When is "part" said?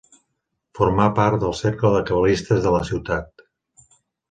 1.19-1.37